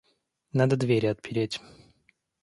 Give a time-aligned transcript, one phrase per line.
[0.51, 1.61] Надо двери отпереть.